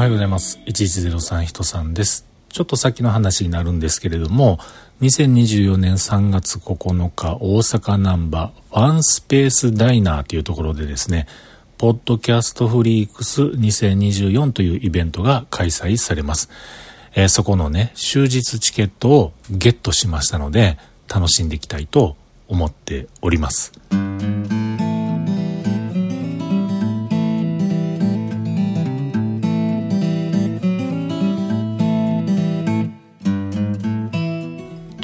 [0.00, 0.58] おはようございます。
[0.64, 2.26] 1103人さんです。
[2.48, 4.58] ちょっと先の話になるんですけれども、
[5.02, 11.26] 2024年3月9日、大阪南波ファンスペースダイナーというところでですね、
[11.76, 16.48] ポッドキャストフリークス2024というイベントが開催されます。
[17.14, 20.78] えー、そこのね、終日チケットをゲットしましたので、
[21.14, 22.16] 楽しんでいきたいと
[22.48, 23.70] 思っております。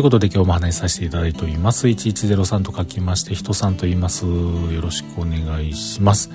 [0.00, 1.86] いうことで今日も話しさせていただいております。
[1.86, 4.24] 1103と書きまして、人さんと言います。
[4.24, 6.30] よろしくお願いします。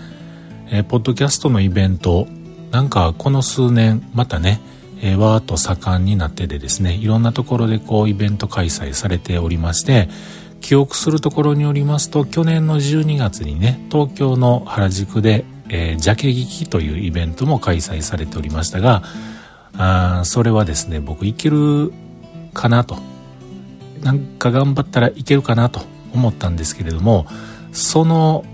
[0.69, 2.27] えー、ポッドキャストのイベント、
[2.69, 4.61] なんかこの数年、またね、
[5.01, 10.09] えー、わーっと盛んになってでですね、いろんなところでこうイベント開催されておりまして、
[10.61, 19.01] 記憶するところによりますと、去年の12月にね、東京の原宿で、えー、ジャケ劇というイベントも開催されておりましたが、
[19.75, 21.91] あそれはですね、僕行ける
[22.53, 23.14] かなと
[24.01, 25.81] なんか頑張ったらいけるかなと
[26.13, 27.25] 思ったんですけれども
[27.71, 28.45] その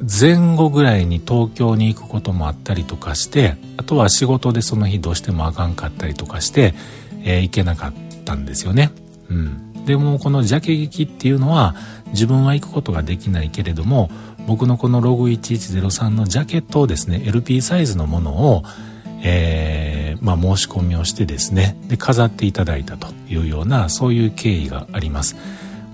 [0.00, 6.74] 前後ぐらいに東京に行くこともあったりとかしてあとは仕事でその日どうしてもあかんかったりとかして、
[7.22, 7.92] えー、行けなかっ
[8.24, 8.90] たんですよね。
[9.30, 11.74] うん、でもこのジャケ劇っていうのは
[12.08, 14.10] 自分は行くことができないけれども
[14.46, 18.62] 僕のこのログ1103のジャケットをですね LP サイズのものを
[19.26, 25.36] えー、まあ、申し込みをしてですねで飾っていただいたというようなそういう経緯があります。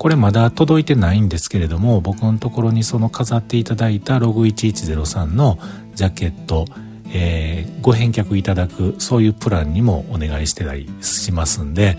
[0.01, 5.59] これまだ届いてないんですけれども僕のところにその飾っていただいたログ1103の
[5.95, 6.65] ジャケット、
[7.13, 11.98] えー、ご返却いただくそういうプランにもお願いしてたりしますんで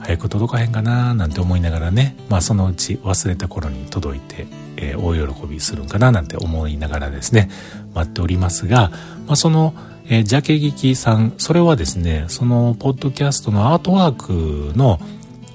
[0.00, 7.48] 早く届かへんかななんて思いながらね、まあ、そのうち忘れた頃に届いて、えー、大喜びするんかななんて思いながらですね
[7.94, 8.90] 待っておりますが、
[9.26, 9.72] まあ、その
[10.06, 15.00] えー、ジャケ劇さん、それはですね、そのポッドキャストのアートワークの、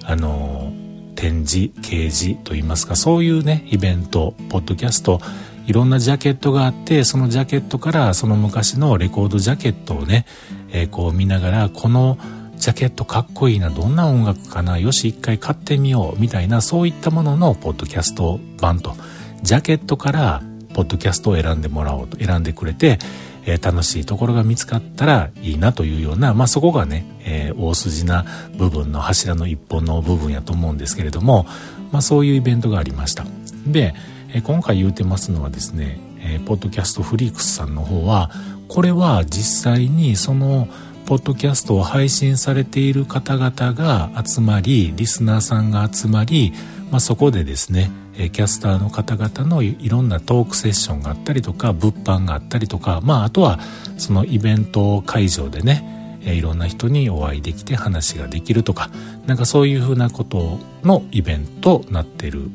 [0.03, 5.19] あのー、展示、掲示といいますか、そういうね、イベント、ポッドキャスト、
[5.67, 10.25] いろんなジャケットがあって、そのジャケットからその昔のレコードジャケットをね、
[10.71, 12.17] えー、こう見ながら、この
[12.57, 18.95] ジャケットかっこいいな、どんな音楽かな、よし一回買ってみよう、みたいな、そういったもののポッドキャスト版と、
[19.43, 20.41] ジャケットから
[20.73, 22.97] ポッドキャストを選んでもらおうと、選んでくれて、
[23.45, 28.25] えー、楽しいところが見つかったらいいなというような、まあ、そこがね、えー、大筋な
[28.57, 31.45] 部分の柱の一本の部分やと思うんですけれども、
[31.91, 33.25] まあ、そういうイベントがありました。
[33.65, 33.93] で、
[34.33, 38.31] えー、今回言うてますのはですね、えー、ポッドキャストフリークスさんの方は、
[38.67, 40.67] これは実際にその、
[41.09, 46.53] ポッドキャストを配信されている方々が集まり、リスナーさんが集まり、
[46.91, 53.59] まあ、そこでですね、キャスターの方々のいろんなトークセッションがあったりとか物販があったりとか、まあ、あとは
[53.97, 58.91] そのイベント会場でね、いろんな人にお会いできて話ができるとか
[59.25, 62.51] なんかそういうふうなことのイベントになってる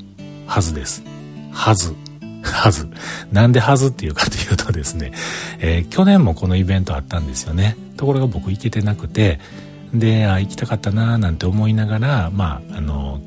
[0.46, 1.02] はずです。
[1.50, 1.96] はず。
[2.44, 2.88] はず。
[3.32, 5.12] なんではずっていうかというとですね、
[5.64, 7.76] えー、去年もこのイベントあったんですよね。
[7.96, 9.40] ところが僕行けてなくて、
[9.92, 13.20] で、あ、行きたかったなーなんて思いながら、まあ、あの、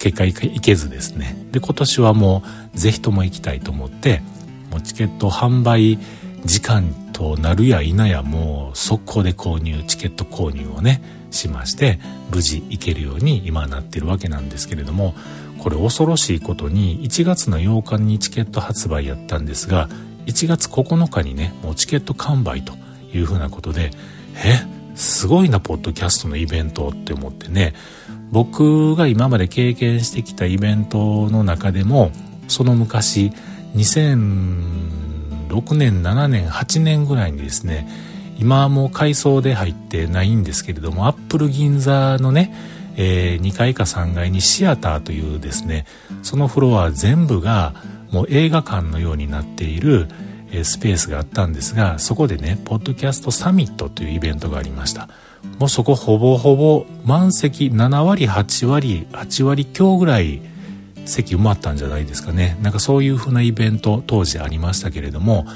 [0.00, 2.42] 結果行けずですねで今年はも
[2.74, 4.22] う是非とも行きたいと思って
[4.70, 5.98] もうチケット販売
[6.44, 12.00] 時間となるや否やもう速攻で購入チケット購入をねしまして
[12.32, 15.14] 無事行けるように今なってるわけなんですけれども
[15.58, 19.90] これ恐ろしいことに1月の8日にチケット発売やったんですが
[20.26, 22.74] 1月9日にねもうチケット完売と
[23.12, 23.90] いうふうなことで
[24.44, 24.60] え
[24.94, 27.74] すごいなポッドキャストのイベントって思ってね
[28.30, 32.12] 僕が今まで経験してきたイベントの中でも
[32.48, 33.32] その昔
[33.74, 37.88] 2006年7年8年ぐらいにですね
[38.38, 42.54] 今はもう改装で入ってないんですけれどもアップル銀座のね、
[42.96, 45.86] えー、2階か3階にシアターというですね
[46.22, 47.74] そのフロア全部が
[48.10, 50.08] もう映画館のようになっている
[50.64, 55.08] スペースがあったんですがそこでねポッドキャストサミットというイベントがありました。
[55.58, 60.42] もうそこほぼほぼ満席7割8割8割強ぐらい
[61.06, 62.58] 席埋まったんじゃないですかね。
[62.62, 65.46] なんかそういう風なイベント当時ありましたけれども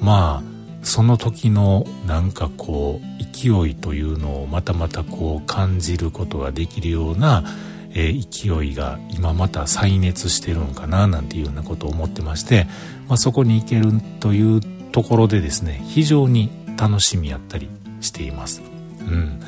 [0.00, 0.50] まあ
[0.82, 7.44] その時のなんかこう勢いというのをまたまたこう感じることができるような、
[7.92, 12.66] えー、勢いが今また再熱してるんかななんていうようなことを思ってまして、
[13.08, 14.60] まあ、そこに行けるという
[14.92, 17.68] ところでですね非常に楽しみやったり
[18.00, 18.62] しています。
[19.00, 19.40] うん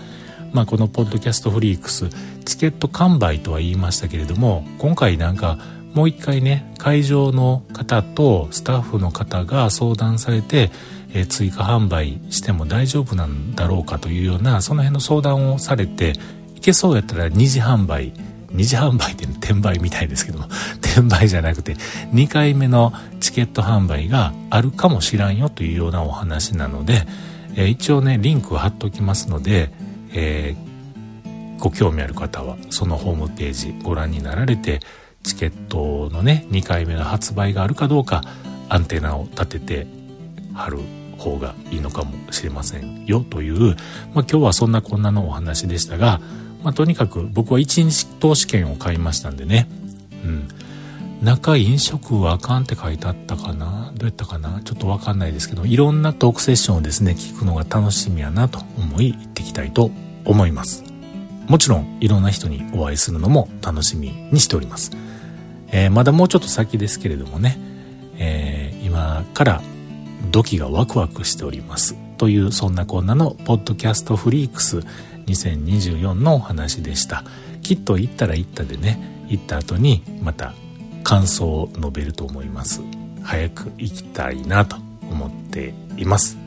[0.52, 2.10] まあ、このポッドキャストフリークス
[2.44, 5.58] チケット完売とは言いましたけれども今回なんか
[5.94, 10.70] もう一回ね会場の方とスタッフの方が相談されて、
[11.14, 16.14] えー、追加販売しても大丈夫なんだろうかというようなその辺の相談をされて
[16.56, 18.12] いけそうやったら二次販売
[18.52, 20.46] 二次販売って転売みたいですけども
[20.82, 21.74] 転売じゃなくて
[22.12, 27.06] 2回目のチケット販売があるかもしらんよというようなお話なので、
[27.54, 29.72] えー、一応ねリンク貼っておきますので、
[30.12, 34.80] えー、ご興味ある方はそのホームページご覧になられて
[35.22, 38.22] チケットのね2回目の発売があるかどうか
[38.68, 39.86] アンテナを立てて
[40.54, 40.78] 貼る
[41.18, 43.76] 方がいいのかもしれませんよという、まあ、
[44.12, 46.20] 今日はそんなこんなのお話でしたが、
[46.62, 49.68] まあ、とにかく僕は一日投資券を買いましたんでね、
[50.24, 50.48] うん。
[51.22, 53.92] 中飲食はあかんって書いてあったかな？
[53.94, 54.60] どうやったかな？
[54.64, 59.90] ちょっとわかんないですけど、いろんなトークセッションをですね、聞くのが楽しみやなと思い行ってきたいと
[60.24, 60.82] 思います。
[61.46, 64.90] もちろん、いろんな人にお会いするのも楽しみにしております。
[65.68, 67.58] えー、まだもうちょっと先ですけれどもね、
[68.18, 69.62] えー、今から
[70.30, 71.96] 土器がワクワクしております。
[72.18, 74.82] という、そんなこんなの、ポッドキャストフリークス
[75.26, 77.24] 2024のお話でした。
[77.62, 80.54] きっと行ったら行ったでね、行った後にまた
[81.04, 82.80] 感想を述べると思います。
[83.22, 84.76] 早く行きたいなと
[85.10, 86.41] 思っています。